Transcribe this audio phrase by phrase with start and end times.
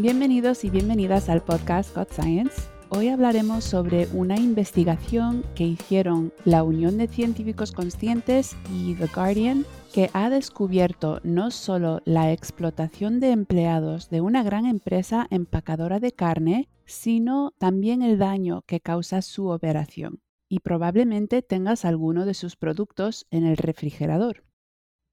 [0.00, 2.70] Bienvenidos y bienvenidas al podcast God Science.
[2.90, 9.66] Hoy hablaremos sobre una investigación que hicieron la Unión de Científicos Conscientes y The Guardian
[9.92, 16.12] que ha descubierto no solo la explotación de empleados de una gran empresa empacadora de
[16.12, 20.20] carne, sino también el daño que causa su operación.
[20.48, 24.44] Y probablemente tengas alguno de sus productos en el refrigerador.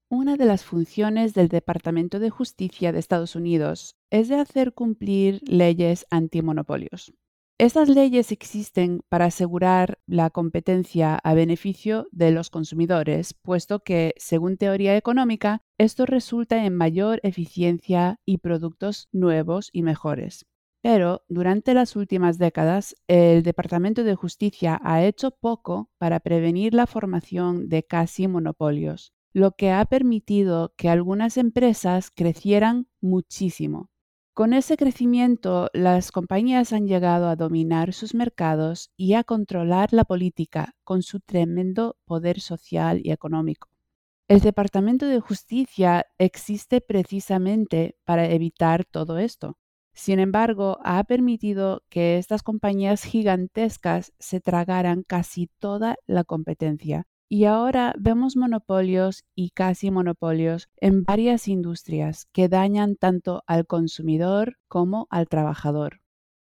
[0.08, 5.40] Una de las funciones del Departamento de Justicia de Estados Unidos es de hacer cumplir
[5.48, 7.12] leyes antimonopolios.
[7.58, 14.58] Estas leyes existen para asegurar la competencia a beneficio de los consumidores, puesto que, según
[14.58, 20.46] teoría económica, esto resulta en mayor eficiencia y productos nuevos y mejores.
[20.82, 26.86] Pero durante las últimas décadas, el Departamento de Justicia ha hecho poco para prevenir la
[26.86, 33.90] formación de casi monopolios, lo que ha permitido que algunas empresas crecieran muchísimo.
[34.32, 40.04] Con ese crecimiento, las compañías han llegado a dominar sus mercados y a controlar la
[40.04, 43.68] política con su tremendo poder social y económico.
[44.26, 49.58] El Departamento de Justicia existe precisamente para evitar todo esto.
[49.92, 57.44] Sin embargo, ha permitido que estas compañías gigantescas se tragaran casi toda la competencia y
[57.44, 65.08] ahora vemos monopolios y casi monopolios en varias industrias que dañan tanto al consumidor como
[65.10, 66.00] al trabajador.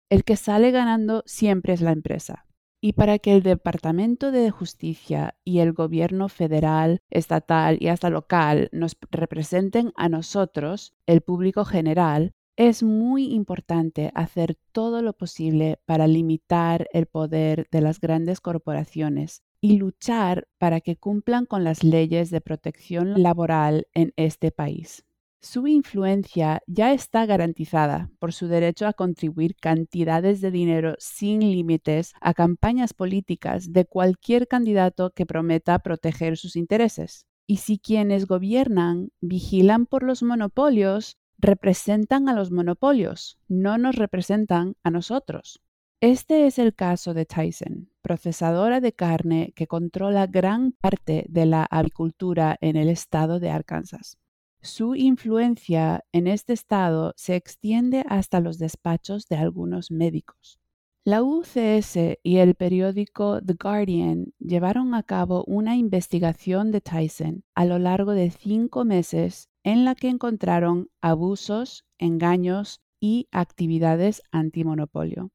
[0.09, 2.45] El que sale ganando siempre es la empresa.
[2.83, 8.69] Y para que el Departamento de Justicia y el gobierno federal, estatal y hasta local
[8.71, 16.07] nos representen a nosotros, el público general, es muy importante hacer todo lo posible para
[16.07, 22.31] limitar el poder de las grandes corporaciones y luchar para que cumplan con las leyes
[22.31, 25.05] de protección laboral en este país.
[25.43, 32.13] Su influencia ya está garantizada por su derecho a contribuir cantidades de dinero sin límites
[32.21, 37.25] a campañas políticas de cualquier candidato que prometa proteger sus intereses.
[37.47, 44.75] Y si quienes gobiernan vigilan por los monopolios, representan a los monopolios, no nos representan
[44.83, 45.59] a nosotros.
[46.01, 51.63] Este es el caso de Tyson, procesadora de carne que controla gran parte de la
[51.63, 54.17] avicultura en el estado de Arkansas.
[54.61, 60.59] Su influencia en este estado se extiende hasta los despachos de algunos médicos.
[61.03, 67.65] La UCS y el periódico The Guardian llevaron a cabo una investigación de Tyson a
[67.65, 75.31] lo largo de cinco meses en la que encontraron abusos, engaños y actividades antimonopolio.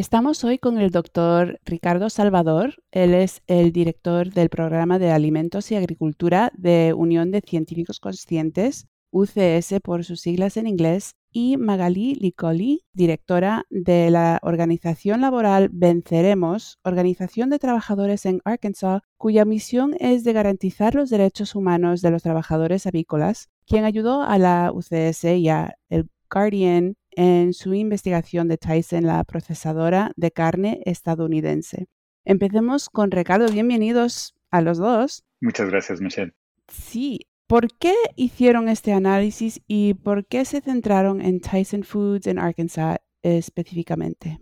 [0.00, 2.76] Estamos hoy con el doctor Ricardo Salvador.
[2.90, 8.86] Él es el director del programa de Alimentos y Agricultura de Unión de Científicos Conscientes,
[9.10, 16.78] UCS por sus siglas en inglés, y Magali Licoli, directora de la organización laboral Venceremos,
[16.82, 22.22] organización de trabajadores en Arkansas, cuya misión es de garantizar los derechos humanos de los
[22.22, 28.58] trabajadores avícolas, quien ayudó a la UCS y a el Guardian en su investigación de
[28.58, 31.88] Tyson, la procesadora de carne estadounidense.
[32.24, 33.46] Empecemos con Ricardo.
[33.50, 35.24] Bienvenidos a los dos.
[35.40, 36.32] Muchas gracias, Michelle.
[36.68, 37.26] Sí.
[37.46, 42.98] ¿Por qué hicieron este análisis y por qué se centraron en Tyson Foods en Arkansas
[43.22, 44.38] específicamente?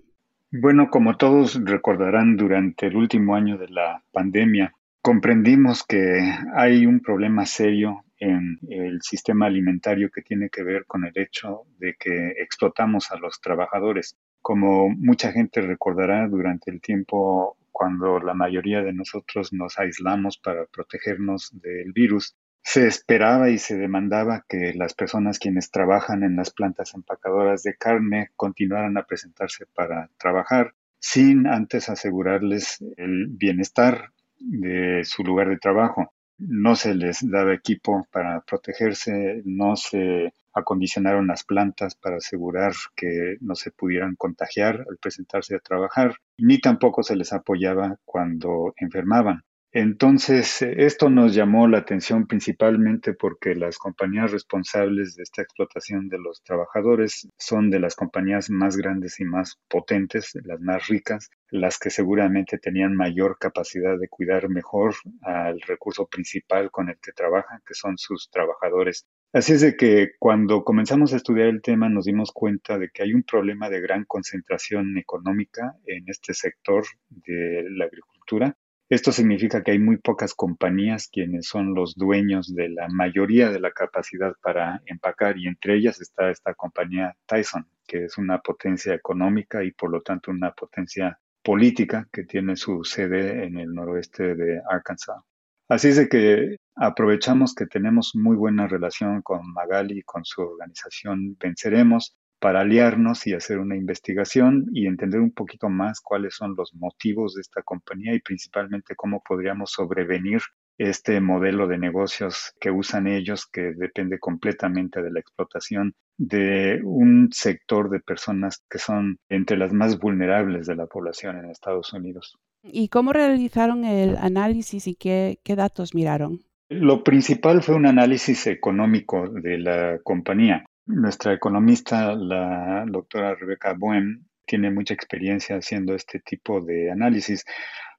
[0.50, 6.20] Bueno, como todos recordarán, durante el último año de la pandemia, comprendimos que
[6.54, 11.62] hay un problema serio en el sistema alimentario que tiene que ver con el hecho
[11.78, 14.16] de que explotamos a los trabajadores.
[14.40, 20.66] Como mucha gente recordará, durante el tiempo cuando la mayoría de nosotros nos aislamos para
[20.66, 26.50] protegernos del virus, se esperaba y se demandaba que las personas quienes trabajan en las
[26.50, 35.04] plantas empacadoras de carne continuaran a presentarse para trabajar sin antes asegurarles el bienestar de
[35.04, 36.12] su lugar de trabajo.
[36.38, 43.36] No se les daba equipo para protegerse, no se acondicionaron las plantas para asegurar que
[43.40, 49.42] no se pudieran contagiar al presentarse a trabajar, ni tampoco se les apoyaba cuando enfermaban.
[49.80, 56.18] Entonces, esto nos llamó la atención principalmente porque las compañías responsables de esta explotación de
[56.18, 61.78] los trabajadores son de las compañías más grandes y más potentes, las más ricas, las
[61.78, 67.60] que seguramente tenían mayor capacidad de cuidar mejor al recurso principal con el que trabajan,
[67.64, 69.06] que son sus trabajadores.
[69.32, 73.04] Así es de que cuando comenzamos a estudiar el tema nos dimos cuenta de que
[73.04, 78.56] hay un problema de gran concentración económica en este sector de la agricultura
[78.88, 83.60] esto significa que hay muy pocas compañías quienes son los dueños de la mayoría de
[83.60, 88.94] la capacidad para empacar y entre ellas está esta compañía Tyson, que es una potencia
[88.94, 94.34] económica y por lo tanto una potencia política que tiene su sede en el noroeste
[94.34, 95.22] de Arkansas.
[95.68, 101.36] Así es que aprovechamos que tenemos muy buena relación con Magali y con su organización
[101.38, 106.74] Venceremos para aliarnos y hacer una investigación y entender un poquito más cuáles son los
[106.74, 110.40] motivos de esta compañía y principalmente cómo podríamos sobrevenir
[110.78, 117.30] este modelo de negocios que usan ellos, que depende completamente de la explotación de un
[117.32, 122.38] sector de personas que son entre las más vulnerables de la población en Estados Unidos.
[122.62, 126.40] ¿Y cómo realizaron el análisis y qué, qué datos miraron?
[126.70, 130.66] Lo principal fue un análisis económico de la compañía.
[130.88, 137.44] Nuestra economista, la doctora Rebeca Boehm, tiene mucha experiencia haciendo este tipo de análisis.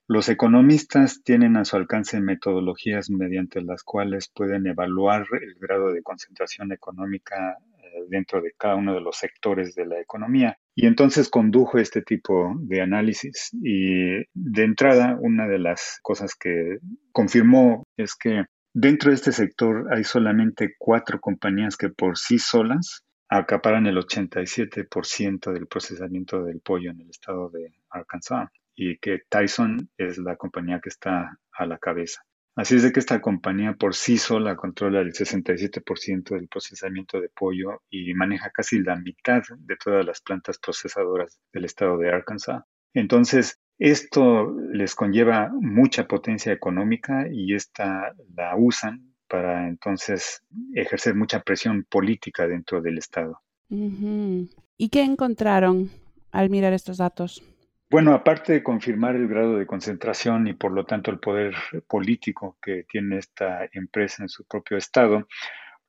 [0.08, 6.02] Los economistas tienen a su alcance metodologías mediante las cuales pueden evaluar el grado de
[6.02, 10.58] concentración económica eh, dentro de cada uno de los sectores de la economía.
[10.74, 13.52] Y entonces condujo este tipo de análisis.
[13.62, 16.80] Y de entrada, una de las cosas que
[17.12, 23.04] confirmó es que Dentro de este sector hay solamente cuatro compañías que por sí solas
[23.28, 29.90] acaparan el 87% del procesamiento del pollo en el estado de Arkansas y que Tyson
[29.98, 32.22] es la compañía que está a la cabeza.
[32.56, 37.30] Así es de que esta compañía por sí sola controla el 67% del procesamiento de
[37.30, 42.64] pollo y maneja casi la mitad de todas las plantas procesadoras del estado de Arkansas.
[42.94, 50.44] Entonces, esto les conlleva mucha potencia económica y esta la usan para entonces
[50.74, 53.42] ejercer mucha presión política dentro del Estado.
[53.70, 55.90] ¿Y qué encontraron
[56.32, 57.42] al mirar estos datos?
[57.90, 61.56] Bueno, aparte de confirmar el grado de concentración y por lo tanto el poder
[61.88, 65.28] político que tiene esta empresa en su propio estado,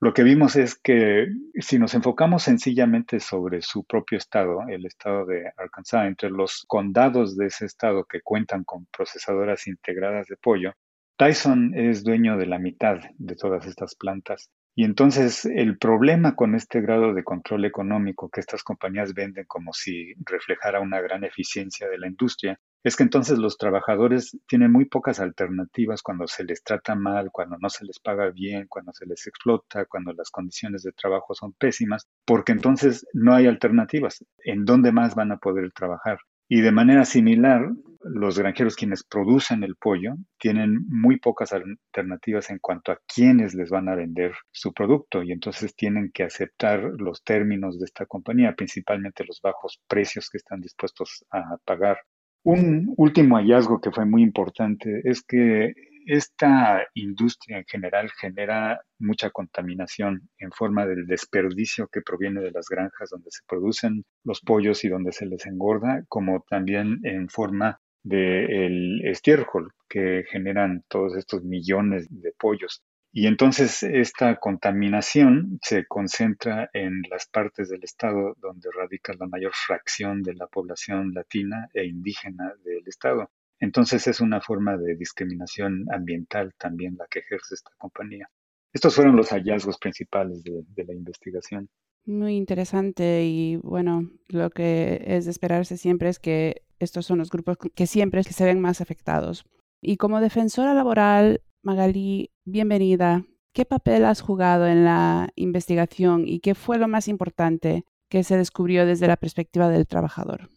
[0.00, 5.26] lo que vimos es que si nos enfocamos sencillamente sobre su propio estado, el estado
[5.26, 10.73] de Arkansas, entre los condados de ese estado que cuentan con procesadoras integradas de pollo,
[11.19, 14.50] Tyson es dueño de la mitad de todas estas plantas.
[14.75, 19.74] Y entonces el problema con este grado de control económico que estas compañías venden como
[19.74, 24.87] si reflejara una gran eficiencia de la industria es que entonces los trabajadores tienen muy
[24.87, 29.06] pocas alternativas cuando se les trata mal, cuando no se les paga bien, cuando se
[29.06, 34.25] les explota, cuando las condiciones de trabajo son pésimas, porque entonces no hay alternativas.
[34.44, 36.19] ¿En dónde más van a poder trabajar?
[36.49, 37.70] Y de manera similar,
[38.03, 43.69] los granjeros quienes producen el pollo tienen muy pocas alternativas en cuanto a quiénes les
[43.69, 48.55] van a vender su producto y entonces tienen que aceptar los términos de esta compañía,
[48.56, 51.99] principalmente los bajos precios que están dispuestos a pagar
[52.44, 55.75] un último hallazgo que fue muy importante es que
[56.06, 62.69] esta industria en general genera mucha contaminación en forma del desperdicio que proviene de las
[62.69, 67.81] granjas donde se producen los pollos y donde se les engorda, como también en forma
[68.03, 72.82] del estiércol que generan todos estos millones de pollos.
[73.12, 79.52] Y entonces esta contaminación se concentra en las partes del estado donde radica la mayor
[79.52, 83.31] fracción de la población latina e indígena del estado.
[83.58, 88.31] Entonces es una forma de discriminación ambiental también la que ejerce esta compañía.
[88.72, 91.69] Estos fueron los hallazgos principales de, de la investigación.
[92.06, 97.31] Muy interesante y bueno, lo que es de esperarse siempre es que estos son los
[97.31, 99.44] grupos que siempre se ven más afectados.
[99.82, 103.26] Y como defensora laboral, Magali, bienvenida.
[103.52, 108.38] ¿Qué papel has jugado en la investigación y qué fue lo más importante que se
[108.38, 110.48] descubrió desde la perspectiva del trabajador?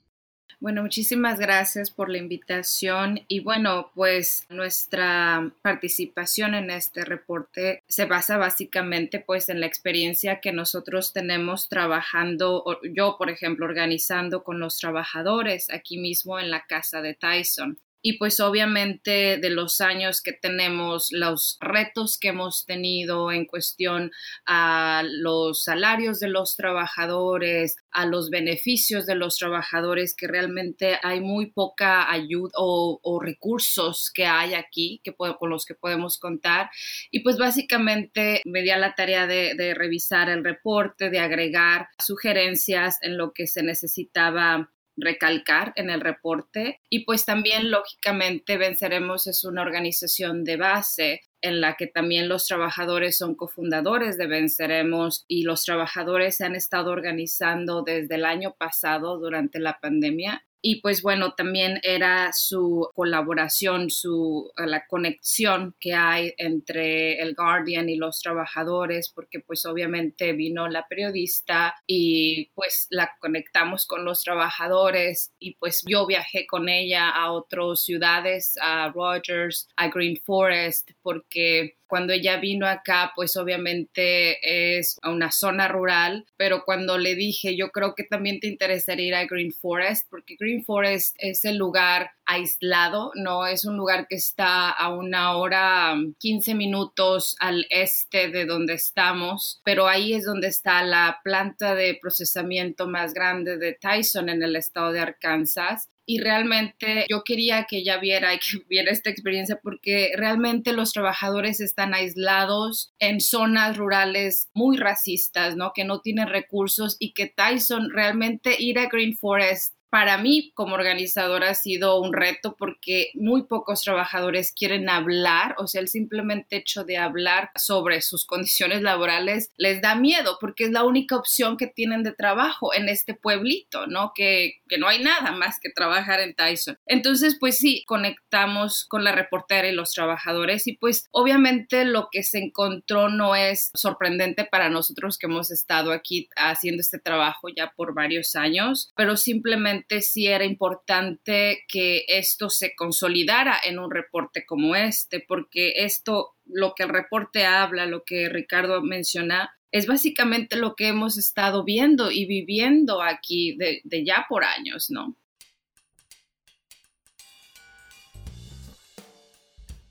[0.61, 8.05] Bueno, muchísimas gracias por la invitación y bueno, pues nuestra participación en este reporte se
[8.05, 12.63] basa básicamente pues en la experiencia que nosotros tenemos trabajando,
[12.95, 18.17] yo por ejemplo, organizando con los trabajadores aquí mismo en la casa de Tyson y
[18.17, 24.11] pues obviamente de los años que tenemos, los retos que hemos tenido en cuestión
[24.45, 31.21] a los salarios de los trabajadores, a los beneficios de los trabajadores, que realmente hay
[31.21, 36.69] muy poca ayuda o, recursos que hay aquí que con los que podemos contar.
[37.09, 41.87] Y pues básicamente me di a la tarea de, de revisar el reporte, de agregar
[41.99, 46.81] sugerencias en lo que se necesitaba recalcar en el reporte.
[46.89, 52.45] Y pues también, lógicamente, Venceremos es una organización de base en la que también los
[52.45, 58.55] trabajadores son cofundadores de Venceremos y los trabajadores se han estado organizando desde el año
[58.57, 65.93] pasado durante la pandemia y pues bueno, también era su colaboración, su, la conexión que
[65.93, 72.87] hay entre el Guardian y los trabajadores, porque pues obviamente vino la periodista y pues
[72.91, 78.89] la conectamos con los trabajadores y pues yo viajé con ella a otras ciudades, a
[78.89, 84.39] Rogers, a Green Forest, porque cuando ella vino acá, pues obviamente
[84.79, 89.07] es a una zona rural, pero cuando le dije, yo creo que también te interesaría
[89.09, 94.07] ir a Green Forest, porque Green Forest es el lugar aislado, no es un lugar
[94.07, 100.25] que está a una hora, 15 minutos al este de donde estamos, pero ahí es
[100.25, 105.89] donde está la planta de procesamiento más grande de Tyson en el estado de Arkansas
[106.05, 110.91] y realmente yo quería que ella viera y que viera esta experiencia porque realmente los
[110.91, 115.71] trabajadores están aislados en zonas rurales muy racistas, ¿no?
[115.73, 120.73] Que no tienen recursos y que Tyson realmente ir a Green Forest para mí como
[120.73, 126.55] organizadora ha sido un reto porque muy pocos trabajadores quieren hablar, o sea, el simplemente
[126.55, 131.57] hecho de hablar sobre sus condiciones laborales les da miedo porque es la única opción
[131.57, 134.13] que tienen de trabajo en este pueblito, ¿no?
[134.15, 136.79] Que, que no hay nada más que trabajar en Tyson.
[136.87, 142.23] Entonces, pues sí, conectamos con la reportera y los trabajadores y pues obviamente lo que
[142.23, 147.73] se encontró no es sorprendente para nosotros que hemos estado aquí haciendo este trabajo ya
[147.75, 154.45] por varios años, pero simplemente si era importante que esto se consolidara en un reporte
[154.45, 160.55] como este, porque esto, lo que el reporte habla, lo que Ricardo menciona, es básicamente
[160.55, 165.15] lo que hemos estado viendo y viviendo aquí de, ya por años, ¿no?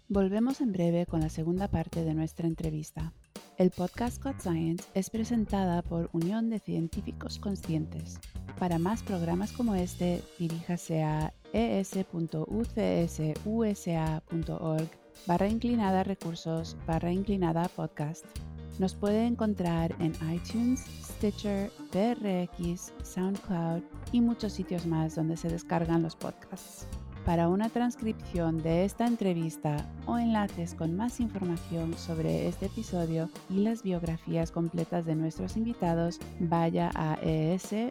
[0.08, 3.12] Volvemos en breve con la segunda parte de nuestra entrevista.
[3.58, 8.20] El podcast Science es presentada por Unión de Científicos Conscientes.
[8.62, 12.10] Para más programas como este, diríjase a es.ucsusa.org
[15.26, 18.24] barra inclinada recursos barra inclinada podcast.
[18.78, 26.00] Nos puede encontrar en iTunes, Stitcher, PRX, SoundCloud y muchos sitios más donde se descargan
[26.00, 26.86] los podcasts.
[27.24, 29.76] Para una transcripción de esta entrevista
[30.06, 36.18] o enlaces con más información sobre este episodio y las biografías completas de nuestros invitados,
[36.40, 37.86] vaya a es.ucsusa.org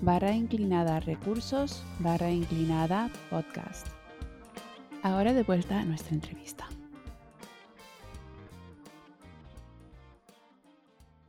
[0.00, 3.88] barra inclinada recursos barra inclinada podcast.
[5.02, 6.68] Ahora de vuelta a nuestra entrevista.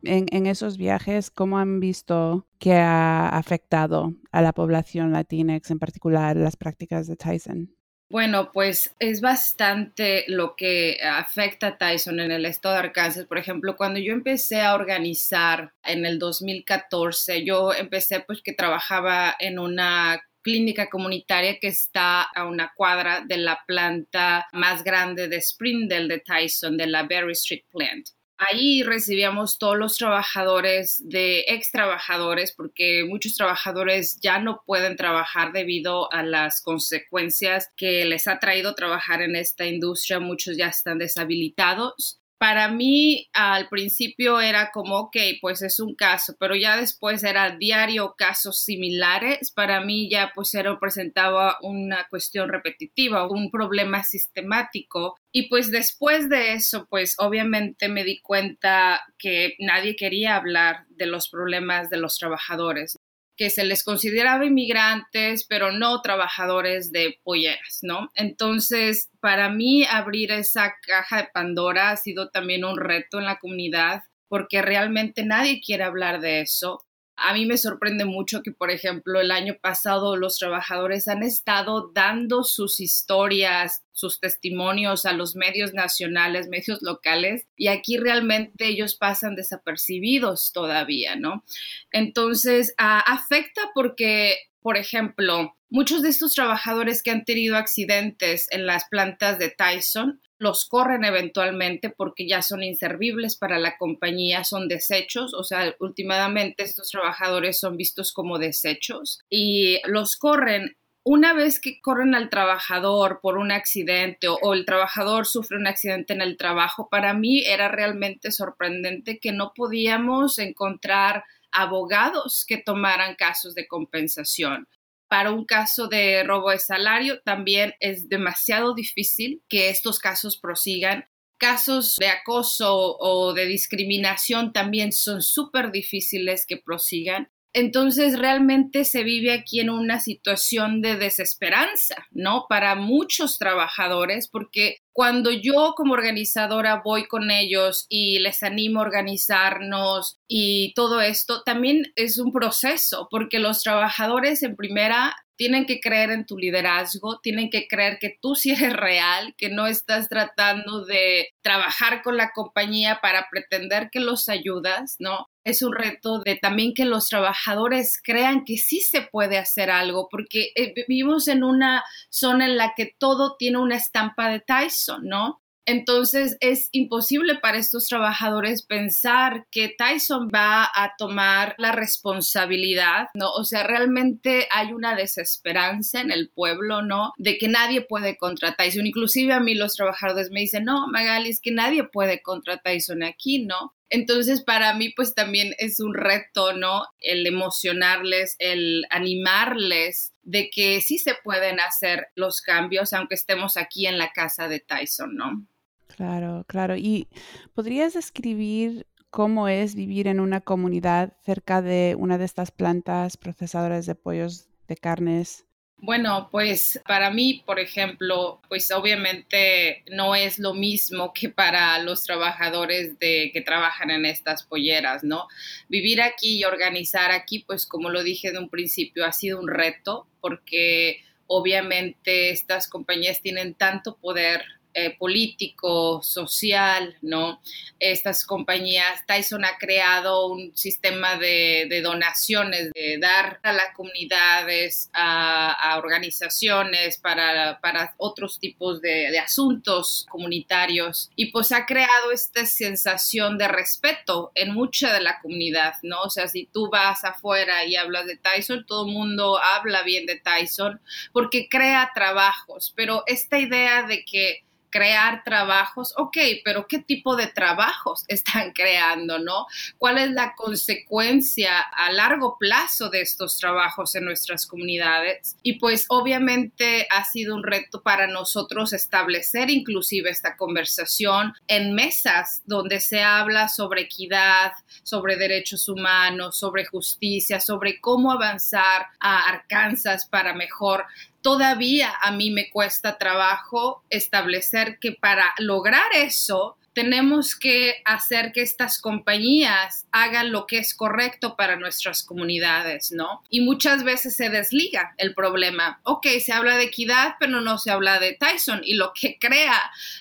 [0.03, 6.35] En, esos viajes, ¿cómo han visto que ha afectado a la población latinx, en particular
[6.35, 7.75] las prácticas de Tyson?
[8.11, 13.25] Bueno, pues es bastante lo que afecta a Tyson en el estado de Arkansas.
[13.25, 19.35] Por ejemplo, cuando yo empecé a organizar en el 2014, yo empecé pues que trabajaba
[19.39, 25.39] en una clínica comunitaria que está a una cuadra de la planta más grande de
[25.39, 28.09] Springdale de Tyson, de la Berry Street Plant.
[28.41, 35.51] Ahí recibíamos todos los trabajadores de ex trabajadores porque muchos trabajadores ya no pueden trabajar
[35.51, 40.21] debido a las consecuencias que les ha traído trabajar en esta industria.
[40.21, 46.35] Muchos ya están deshabilitados para mí al principio era como, ok, pues es un caso,
[46.39, 49.51] pero ya después era diario casos similares.
[49.51, 55.17] Para mí ya pues era, presentaba una cuestión repetitiva, un problema sistemático.
[55.33, 61.07] Y pues después de eso, pues obviamente me di cuenta que nadie quería hablar de
[61.07, 62.98] los problemas de los trabajadores
[63.39, 68.11] que se les consideraba inmigrantes, pero no trabajadores de polleras, ¿no?
[68.13, 73.39] Entonces, para mí abrir esa caja de Pandora ha sido también un reto en la
[73.39, 76.81] comunidad porque realmente nadie quiere hablar de eso.
[77.21, 81.91] A mí me sorprende mucho que, por ejemplo, el año pasado los trabajadores han estado
[81.93, 88.95] dando sus historias, sus testimonios a los medios nacionales, medios locales, y aquí realmente ellos
[88.95, 91.43] pasan desapercibidos todavía, ¿no?
[91.91, 98.65] Entonces, ah, afecta porque, por ejemplo, muchos de estos trabajadores que han tenido accidentes en
[98.65, 104.69] las plantas de Tyson los corren eventualmente porque ya son inservibles para la compañía, son
[104.69, 110.77] desechos, o sea, últimamente estos trabajadores son vistos como desechos y los corren.
[111.03, 115.67] Una vez que corren al trabajador por un accidente o, o el trabajador sufre un
[115.67, 122.57] accidente en el trabajo, para mí era realmente sorprendente que no podíamos encontrar abogados que
[122.57, 124.67] tomaran casos de compensación
[125.09, 131.05] para un caso de robo de salario también es demasiado difícil que estos casos prosigan.
[131.39, 137.29] Casos de acoso o de discriminación también son súper difíciles que prosigan.
[137.53, 142.45] Entonces realmente se vive aquí en una situación de desesperanza, ¿no?
[142.47, 148.83] Para muchos trabajadores, porque cuando yo como organizadora voy con ellos y les animo a
[148.83, 155.79] organizarnos y todo esto, también es un proceso, porque los trabajadores en primera tienen que
[155.79, 160.09] creer en tu liderazgo, tienen que creer que tú sí eres real, que no estás
[160.09, 165.27] tratando de trabajar con la compañía para pretender que los ayudas, ¿no?
[165.45, 170.09] Es un reto de también que los trabajadores crean que sí se puede hacer algo,
[170.11, 175.05] porque eh, vivimos en una zona en la que todo tiene una estampa de Tyson,
[175.05, 175.41] ¿no?
[175.69, 183.29] Entonces es imposible para estos trabajadores pensar que Tyson va a tomar la responsabilidad, ¿no?
[183.33, 187.13] O sea, realmente hay una desesperanza en el pueblo, ¿no?
[187.19, 188.87] De que nadie puede contra Tyson.
[188.87, 193.03] Inclusive a mí los trabajadores me dicen, no, Magali, es que nadie puede contra Tyson
[193.03, 193.75] aquí, ¿no?
[193.91, 196.85] Entonces, para mí, pues también es un reto, ¿no?
[196.99, 203.85] El emocionarles, el animarles de que sí se pueden hacer los cambios, aunque estemos aquí
[203.85, 205.45] en la casa de Tyson, ¿no?
[205.95, 206.77] Claro, claro.
[206.77, 207.07] ¿Y
[207.53, 213.85] podrías describir cómo es vivir en una comunidad cerca de una de estas plantas procesadoras
[213.85, 215.45] de pollos de carnes?
[215.81, 222.03] Bueno, pues para mí, por ejemplo, pues obviamente no es lo mismo que para los
[222.03, 225.27] trabajadores de que trabajan en estas polleras, ¿no?
[225.69, 229.47] Vivir aquí y organizar aquí, pues como lo dije de un principio, ha sido un
[229.47, 237.41] reto porque obviamente estas compañías tienen tanto poder eh, político, social, ¿no?
[237.79, 245.75] Estas compañías, Tyson ha creado un sistema de, donaciones, de dar a las comunidades, a,
[245.79, 253.37] organizaciones para, para, otros tipos de, de, asuntos comunitarios y pues ha creado esta sensación
[253.37, 256.01] de respeto en mucha de la comunidad, ¿no?
[256.03, 260.05] O sea, si tú vas afuera y hablas de Tyson, todo el mundo habla bien
[260.05, 260.79] de Tyson
[261.11, 267.27] porque crea trabajos, pero esta idea de que crear trabajos, ok, pero ¿qué tipo de
[267.27, 269.45] trabajos están creando, no?
[269.77, 275.37] ¿Cuál es la consecuencia a largo plazo de estos trabajos en nuestras comunidades?
[275.43, 282.41] Y pues obviamente ha sido un reto para nosotros establecer inclusive esta conversación en mesas
[282.45, 284.51] donde se habla sobre equidad,
[284.83, 290.85] sobre derechos humanos, sobre justicia, sobre cómo avanzar a Arkansas para mejor
[291.21, 298.41] todavía a mí me cuesta trabajo establecer que para lograr eso tenemos que hacer que
[298.41, 303.21] estas compañías hagan lo que es correcto para nuestras comunidades, ¿no?
[303.29, 305.81] Y muchas veces se desliga el problema.
[305.83, 309.59] Ok, se habla de equidad, pero no se habla de Tyson y lo que crea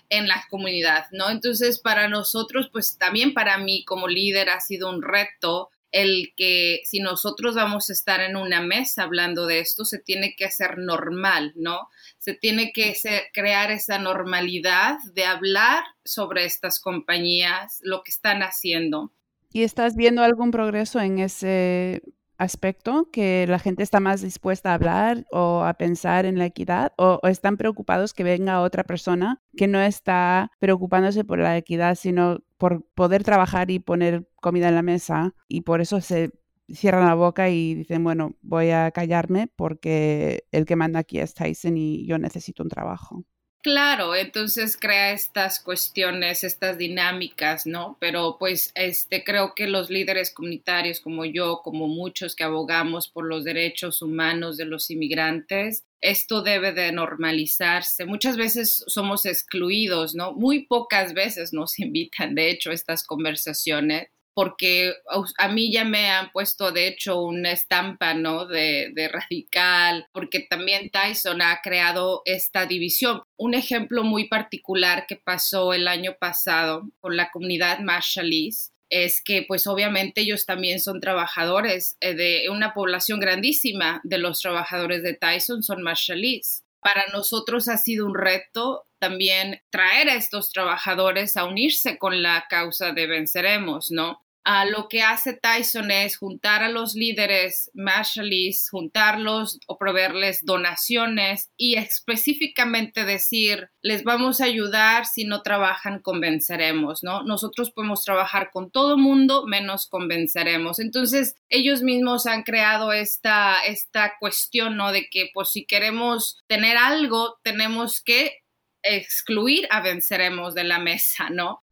[0.09, 1.31] en la comunidad, ¿no?
[1.31, 6.81] Entonces, para nosotros, pues también para mí como líder ha sido un reto el que
[6.85, 10.79] si nosotros vamos a estar en una mesa hablando de esto, se tiene que hacer
[10.79, 11.89] normal, ¿no?
[12.19, 12.95] Se tiene que
[13.33, 19.13] crear esa normalidad de hablar sobre estas compañías, lo que están haciendo.
[19.53, 22.03] ¿Y estás viendo algún progreso en ese
[22.39, 26.93] aspecto, que la gente está más dispuesta a hablar o a pensar en la equidad
[26.97, 32.39] o, están preocupados que venga otra persona que no está preocupándose por la equidad, sino
[32.57, 36.31] por poder trabajar y poner comida en la mesa y por eso se
[36.71, 41.35] cierran la boca y dicen, bueno, voy a callarme porque el que manda aquí es
[41.35, 43.25] Tyson y yo necesito un trabajo.
[43.61, 47.97] Claro, entonces crea estas cuestiones, estas dinámicas, ¿no?
[48.01, 53.27] Pero pues este creo que los líderes comunitarios como yo, como muchos que abogamos por
[53.27, 58.07] los derechos humanos de los inmigrantes, esto debe de normalizarse.
[58.07, 60.33] Muchas veces somos excluidos, ¿no?
[60.33, 64.95] Muy pocas veces nos invitan, de hecho, estas conversaciones porque
[65.37, 68.47] a mí ya me han puesto de hecho una estampa, ¿no?
[68.47, 73.25] De, de radical, porque también Tyson ha creado esta división.
[73.37, 79.43] Un ejemplo muy particular que pasó el año pasado con la comunidad Marshallese es que
[79.43, 85.15] pues obviamente ellos también son trabajadores eh, de una población grandísima de los trabajadores de
[85.15, 86.63] Tyson son Marshallese.
[86.79, 92.47] Para nosotros ha sido un reto también traer a estos trabajadores a unirse con la
[92.49, 94.23] causa de Venceremos, ¿no?
[94.71, 101.75] Lo que hace Tyson es juntar a los líderes Marshallese, juntarlos o proveerles donaciones y
[101.75, 107.23] específicamente decir, les vamos a ayudar si no trabajan, convenceremos, ¿no?
[107.25, 110.79] Nosotros podemos trabajar con todo mundo menos convenceremos.
[110.79, 114.93] Entonces, ellos mismos han creado esta, esta cuestión, ¿no?
[114.93, 118.39] De que, pues, si queremos tener algo, tenemos que
[118.83, 121.63] excluir a venceremos de la mesa, ¿no?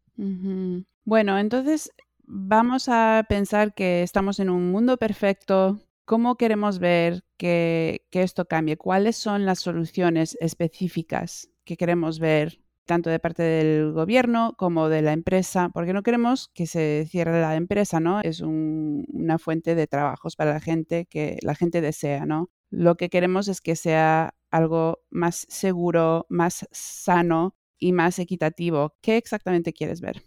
[1.05, 1.93] Bueno, entonces
[2.27, 5.81] vamos a pensar que estamos en un mundo perfecto.
[6.05, 8.77] ¿Cómo queremos ver que, esto cambie?
[8.77, 15.03] ¿Cuáles son las soluciones específicas que queremos ver tanto de parte del gobierno como de
[15.03, 18.21] la empresa, porque no queremos que se cierre la empresa, ¿no?
[18.21, 22.49] Es una fuente de trabajos para la gente que la gente desea, ¿no?
[22.71, 28.95] Lo que queremos es que sea algo más seguro, más sano y más equitativo.
[29.01, 30.23] ¿Qué exactamente quieres ver?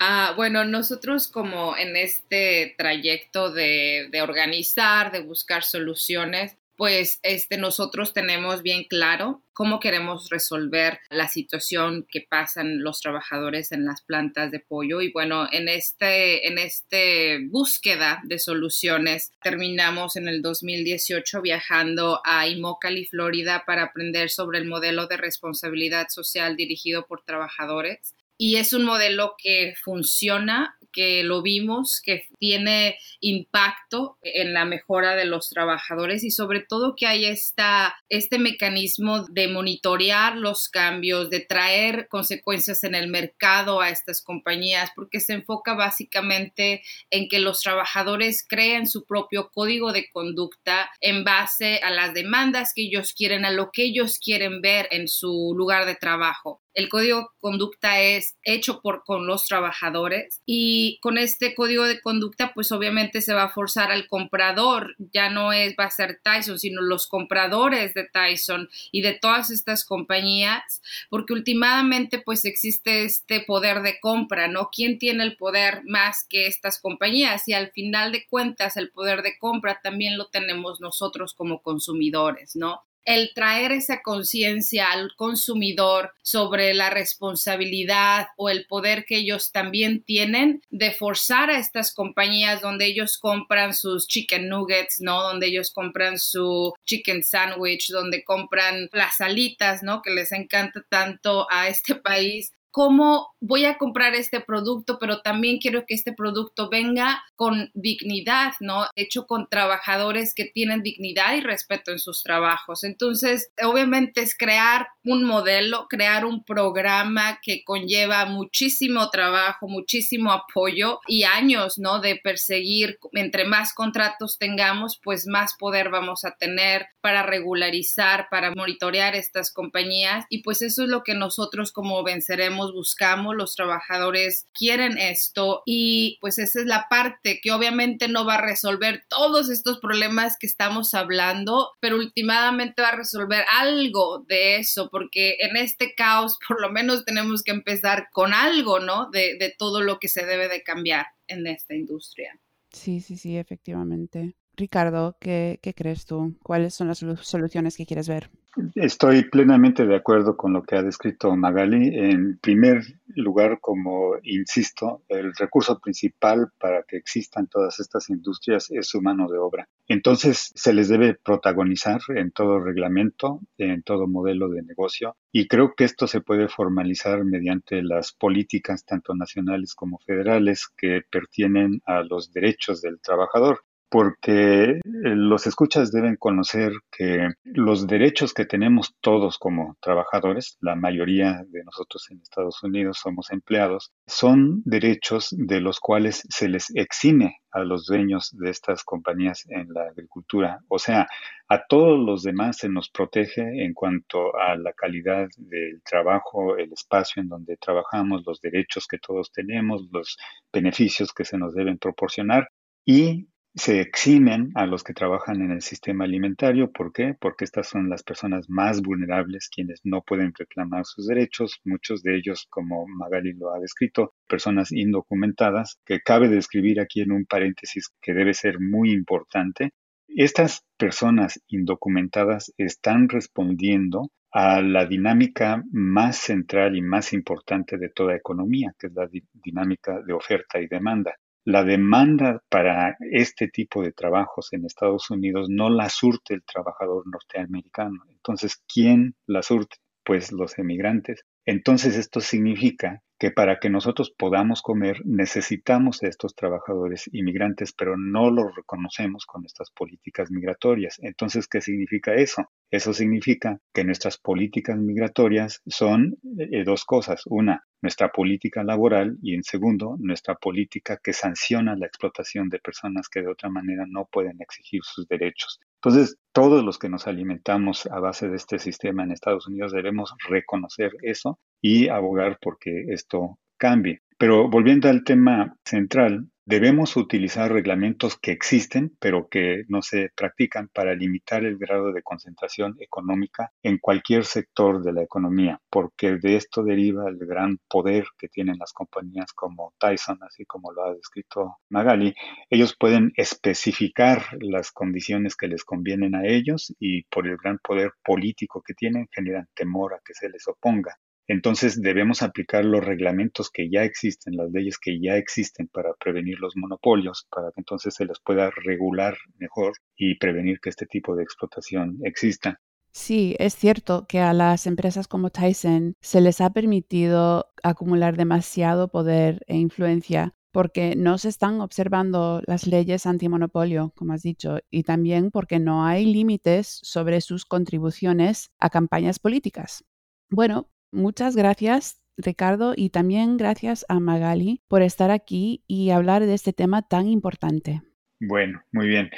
[0.00, 7.56] Ah, bueno, nosotros como en este trayecto de, de, organizar, de buscar soluciones, pues este,
[7.56, 14.02] nosotros tenemos bien claro cómo queremos resolver la situación que pasan los trabajadores en las
[14.02, 15.00] plantas de pollo.
[15.00, 22.46] Y bueno, en este, en este búsqueda de soluciones, terminamos en el 2018 viajando a
[22.46, 28.72] Immokalee, Florida, para aprender sobre el modelo de responsabilidad social dirigido por trabajadores y es
[28.72, 35.50] un modelo que funciona, que lo vimos, que tiene impacto en la mejora de los
[35.50, 42.08] trabajadores y sobre todo que hay esta, este mecanismo de monitorear los cambios, de traer
[42.08, 48.46] consecuencias en el mercado a estas compañías, porque se enfoca básicamente en que los trabajadores
[48.48, 53.50] creen su propio código de conducta en base a las demandas que ellos quieren, a
[53.50, 56.62] lo que ellos quieren ver en su lugar de trabajo.
[56.78, 62.00] El código de conducta es hecho por, con los trabajadores y con este código de
[62.00, 66.20] conducta pues obviamente se va a forzar al comprador, ya no es, va a ser
[66.22, 73.02] Tyson, sino los compradores de Tyson y de todas estas compañías, porque últimamente pues existe
[73.02, 74.70] este poder de compra, ¿no?
[74.72, 77.48] ¿Quién tiene el poder más que estas compañías?
[77.48, 82.54] Y al final de cuentas el poder de compra también lo tenemos nosotros como consumidores,
[82.54, 82.84] ¿no?
[83.08, 90.02] El traer esa conciencia al consumidor sobre la responsabilidad o el poder que ellos también
[90.02, 95.22] tienen de forzar a estas compañías donde ellos compran sus chicken nuggets, ¿no?
[95.22, 100.02] Donde ellos compran su chicken sandwich, donde compran las alitas, ¿no?
[100.02, 105.58] Que les encanta tanto a este país cómo voy a comprar este producto, pero también
[105.58, 108.86] quiero que este producto venga con dignidad, ¿no?
[108.96, 112.84] Hecho con trabajadores que tienen dignidad y respeto en sus trabajos.
[112.84, 121.00] Entonces, obviamente es crear un modelo, crear un programa que conlleva muchísimo trabajo, muchísimo apoyo
[121.06, 122.00] y años, ¿no?
[122.00, 128.52] De perseguir, entre más contratos tengamos, pues más poder vamos a tener para regularizar, para
[128.54, 134.46] monitorear estas compañías y pues eso es lo que nosotros como venceremos buscamos, los trabajadores
[134.52, 139.50] quieren esto y pues esa es la parte que obviamente no va a resolver todos
[139.50, 145.56] estos problemas que estamos hablando, pero últimamente va a resolver algo de eso, porque en
[145.56, 149.10] este caos por lo menos tenemos que empezar con algo, ¿no?
[149.10, 152.38] De, todo lo que se debe de cambiar en esta industria.
[152.70, 154.36] Sí, sí, sí, efectivamente.
[154.54, 156.36] Ricardo, ¿qué, ¿qué, crees tú?
[156.42, 158.30] ¿Cuáles son las soluciones que quieres ver?
[158.74, 161.96] Estoy plenamente de acuerdo con lo que ha descrito Magali.
[161.96, 162.82] En primer
[163.14, 169.28] lugar, como insisto, el recurso principal para que existan todas estas industrias es su mano
[169.28, 169.68] de obra.
[169.86, 175.74] Entonces, se les debe protagonizar en todo reglamento, en todo modelo de negocio, y creo
[175.76, 182.02] que esto se puede formalizar mediante las políticas tanto nacionales como federales que pertienen a
[182.02, 183.60] los derechos del trabajador.
[183.90, 190.74] Porque eh, los escuchas deben conocer que los derechos que tenemos todos como trabajadores, la
[190.74, 196.70] mayoría de nosotros en Estados Unidos somos empleados, son derechos de los cuales se les
[196.74, 200.60] exime a los dueños de estas compañías en la agricultura.
[200.68, 201.06] O sea,
[201.48, 206.72] a todos los demás se nos protege en cuanto a la calidad del trabajo, el
[206.72, 210.18] espacio en donde trabajamos, los derechos que todos tenemos, los
[210.52, 212.48] beneficios que se nos deben proporcionar
[212.84, 216.70] y se eximen a los que trabajan en el sistema alimentario.
[216.70, 217.16] ¿Por qué?
[217.18, 222.16] Porque estas son las personas más vulnerables quienes no pueden reclamar sus derechos, muchos de
[222.16, 227.90] ellos, como Magali lo ha descrito, personas indocumentadas, que cabe describir aquí en un paréntesis
[228.00, 229.72] que debe ser muy importante.
[230.06, 238.14] Estas personas indocumentadas están respondiendo a la dinámica más central y más importante de toda
[238.14, 241.16] economía, que es la dinámica de oferta y demanda
[241.48, 247.04] la demanda para este tipo de trabajos en Estados Unidos no la surte el trabajador
[247.06, 248.04] norteamericano.
[248.10, 249.78] Entonces, ¿quién la surte?
[250.04, 251.24] Pues los emigrantes.
[251.46, 257.96] Entonces, esto significa que para que nosotros podamos comer necesitamos a estos trabajadores inmigrantes, pero
[257.96, 260.98] no los reconocemos con estas políticas migratorias.
[261.02, 262.50] Entonces, ¿qué significa eso?
[262.70, 267.22] Eso significa que nuestras políticas migratorias son eh, dos cosas.
[267.26, 273.08] Una, nuestra política laboral y en segundo, nuestra política que sanciona la explotación de personas
[273.08, 275.60] que de otra manera no pueden exigir sus derechos.
[275.82, 280.12] Entonces, todos los que nos alimentamos a base de este sistema en Estados Unidos debemos
[280.28, 284.00] reconocer eso y abogar porque esto cambie.
[284.18, 290.68] Pero volviendo al tema central, Debemos utilizar reglamentos que existen, pero que no se practican
[290.68, 296.36] para limitar el grado de concentración económica en cualquier sector de la economía, porque de
[296.36, 300.94] esto deriva el gran poder que tienen las compañías como Tyson, así como lo ha
[300.94, 302.14] descrito Magali.
[302.48, 307.92] Ellos pueden especificar las condiciones que les convienen a ellos y por el gran poder
[308.02, 310.96] político que tienen generan temor a que se les oponga.
[311.28, 316.40] Entonces debemos aplicar los reglamentos que ya existen, las leyes que ya existen para prevenir
[316.40, 321.14] los monopolios, para que entonces se les pueda regular mejor y prevenir que este tipo
[321.14, 322.58] de explotación exista.
[322.92, 328.88] Sí, es cierto que a las empresas como Tyson se les ha permitido acumular demasiado
[328.88, 334.82] poder e influencia porque no se están observando las leyes antimonopolio, como has dicho, y
[334.82, 339.84] también porque no hay límites sobre sus contribuciones a campañas políticas.
[340.30, 346.34] Bueno, Muchas gracias, Ricardo, y también gracias a Magali por estar aquí y hablar de
[346.34, 347.82] este tema tan importante.
[348.20, 349.10] Bueno, muy bien.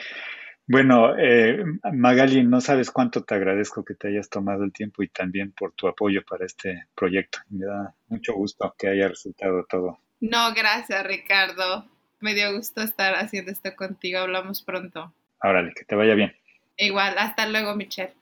[0.66, 5.09] Bueno, eh, Magali, no sabes cuánto te agradezco que te hayas tomado el tiempo y
[5.09, 7.38] también por tu apoyo para este proyecto.
[7.48, 9.98] Me da mucho gusto que haya resultado todo.
[10.20, 11.87] No, gracias, Ricardo.
[12.20, 14.20] Me dio gusto estar haciendo esto contigo.
[14.20, 15.12] Hablamos pronto.
[15.42, 16.37] Órale, que te vaya bien.
[16.76, 18.12] Igual, hasta luego, Michelle.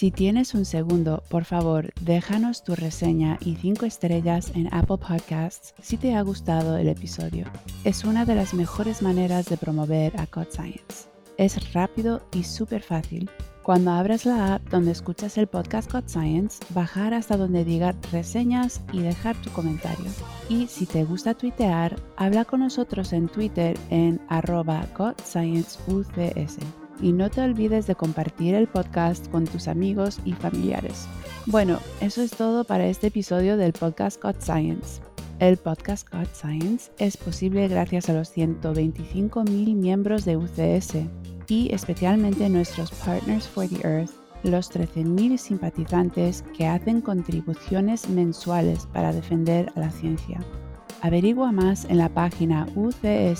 [0.00, 5.74] Si tienes un segundo, por favor, déjanos tu reseña y 5 estrellas en Apple Podcasts
[5.82, 7.44] si te ha gustado el episodio.
[7.84, 11.10] Es una de las mejores maneras de promover a Code Science.
[11.36, 13.28] Es rápido y súper fácil.
[13.62, 18.80] Cuando abras la app donde escuchas el podcast Code Science, bajar hasta donde diga reseñas
[18.94, 20.06] y dejar tu comentario.
[20.48, 26.56] Y si te gusta tuitear, habla con nosotros en Twitter en arroba UCS
[27.02, 31.06] y no te olvides de compartir el podcast con tus amigos y familiares.
[31.46, 35.00] Bueno, eso es todo para este episodio del podcast God Science.
[35.38, 40.96] El podcast God Science es posible gracias a los 125.000 miembros de UCS
[41.48, 44.10] y especialmente nuestros Partners for the Earth,
[44.42, 50.40] los 13.000 simpatizantes que hacen contribuciones mensuales para defender a la ciencia.
[51.02, 53.30] Averigua más en la página ucsusa.org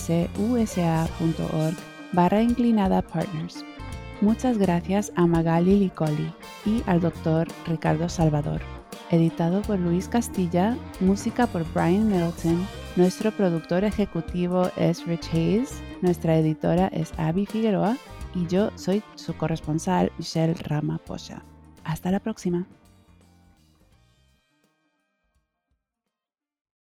[2.13, 3.65] barra inclinada partners.
[4.21, 6.33] Muchas gracias a Magali Licoli
[6.67, 8.61] y al doctor Ricardo Salvador.
[9.11, 16.37] Editado por Luis Castilla, música por Brian Middleton, nuestro productor ejecutivo es Rich Hayes, nuestra
[16.37, 17.97] editora es Abby Figueroa
[18.35, 21.01] y yo soy su corresponsal Michelle Rama
[21.85, 22.67] Hasta la próxima.